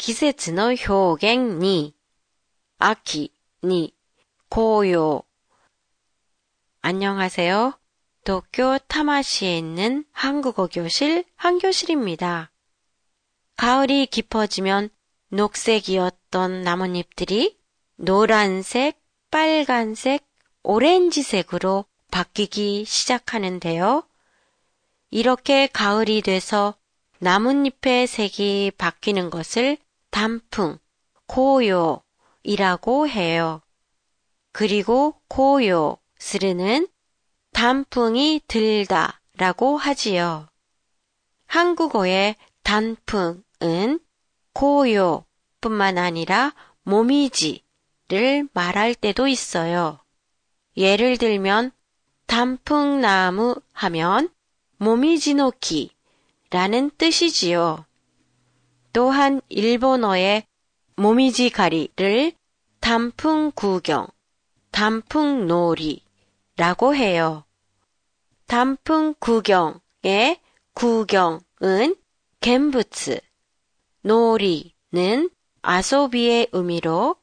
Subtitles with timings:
[0.00, 1.92] 季節の表現に、
[2.78, 3.32] 秋
[3.64, 3.92] に、
[4.48, 5.24] 紅葉.
[6.80, 7.72] 안녕하세요.
[8.24, 12.52] 도쿄 타마시에 있는 한국어 교실 한교실입니다.
[13.56, 14.90] 가을이 깊어지면
[15.30, 17.58] 녹색이었던 나뭇잎들이
[17.96, 19.02] 노란색,
[19.32, 20.24] 빨간색,
[20.62, 24.04] 오렌지색으로 바뀌기 시작하는데요.
[25.10, 26.76] 이렇게 가을이 돼서
[27.18, 29.78] 나뭇잎의 색이 바뀌는 것을
[30.11, 30.77] 단풍,
[31.25, 33.61] 고요이라고 해요.
[34.51, 36.87] 그리고 고요, 스르는
[37.53, 40.47] 단풍이 들다 라고 하지요.
[41.47, 43.99] 한국어의 단풍은
[44.53, 45.25] 고요
[45.59, 46.53] 뿐만 아니라
[46.83, 49.99] 모미지를 말할 때도 있어요.
[50.77, 51.71] 예를 들면
[52.27, 54.29] 단풍나무 하면
[54.77, 55.91] 모미지노키라는
[56.97, 57.85] 뜻이지요.
[58.93, 60.45] 또한 일본어의
[60.95, 62.33] 모미지가리를
[62.79, 64.07] 단풍 구경,
[64.71, 67.45] 단풍 놀이라고 해요.
[68.47, 70.39] 단풍 구경의
[70.73, 71.95] 구경은
[72.41, 73.19] 겐부츠,
[74.01, 75.29] 놀이는
[75.61, 77.15] 아소비의 의미로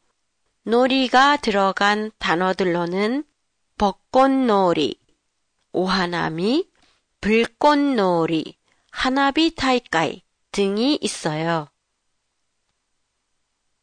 [0.63, 3.25] 놀이가 들어간 단어들로는
[3.79, 4.97] 벚꽃놀이,
[5.73, 6.69] 오하나미,
[7.21, 8.57] 불꽃놀이,
[8.91, 10.23] 하나비 타이까이
[10.59, 11.69] 등이 있어요.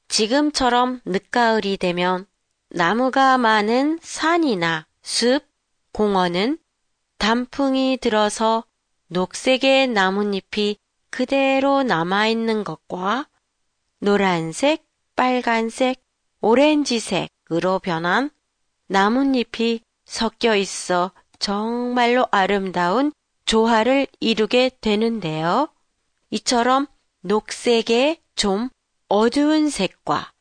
[0.10, 2.26] 지금처럼 늦가을이 되면
[2.68, 5.46] 나무가 많은 산이나 숲,
[5.94, 6.58] 공원은
[7.18, 8.66] 단풍이 들어서
[9.08, 10.76] 녹색의 나뭇잎이
[11.12, 13.30] 그대로 남아있는 것과
[14.00, 16.04] 노란색, 빨간색,
[16.42, 18.32] 오렌지색으로 변한
[18.88, 23.14] 나뭇잎이 섞여 있어 정말로 아름다운
[23.46, 25.70] 조화를 이루게 되는데요.
[26.36, 26.88] 이처럼
[27.22, 28.70] 녹색의 좀
[29.08, 30.34] 어두운 색과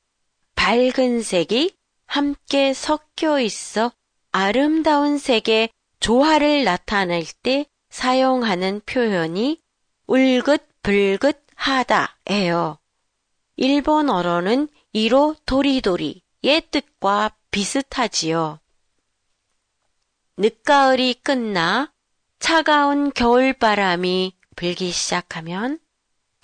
[0.56, 3.92] 밝은 색이 함께 섞여 있어
[4.33, 5.69] 아름다운 색의
[6.00, 9.62] 조화를 나타낼 때 사용하는 표현이
[10.09, 12.78] 울긋불긋 하다예요.
[13.55, 18.59] 일본어로는 이로 도리도리의 뜻과 비슷하지요.
[20.38, 21.93] 늦가을이 끝나
[22.41, 25.78] 차가운 겨울바람이 불기 시작하면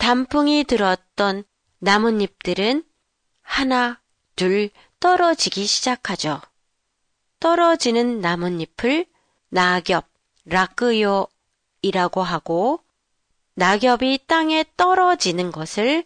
[0.01, 1.43] 단풍이 들었던
[1.77, 2.83] 나뭇잎들은
[3.43, 4.01] 하나,
[4.35, 6.41] 둘 떨어지기 시작하죠.
[7.39, 9.05] 떨어지는 나뭇잎을
[9.49, 10.07] 낙엽,
[10.45, 12.83] 라크요이라고 하고
[13.53, 16.03] 낙엽이 땅에 떨어지는 것을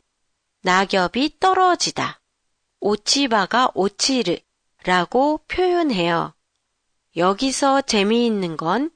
[0.64, 2.20] 낙엽이 떨어지다,
[2.82, 6.34] 오치바가 오치르라고 표현해요.
[7.16, 8.92] 여기서 재미있는 건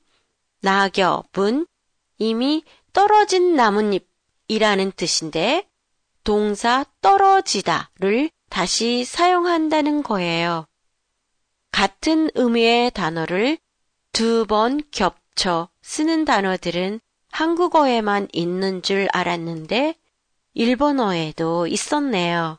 [0.60, 1.68] 낙엽은
[2.18, 4.09] 이미 떨어진 나뭇잎
[4.50, 5.66] 이라는 뜻인데
[6.26, 10.66] 동사 떨어지다를 다시 사용한다는 거예요.
[11.72, 13.58] 같은 의미의 단어를
[14.12, 17.00] 두 번 겹쳐 쓰는 단어들은
[17.32, 19.96] 한국어에만 있는 줄 알았는데
[20.56, 22.58] 일본어에도 있었네요.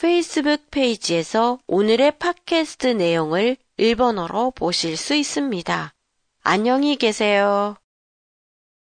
[0.00, 5.92] 페이스북 페이지에서 오늘의 팟캐스트 내용을 일본어로 보실 수 있습니다.
[6.42, 7.76] 안녕히 계세요.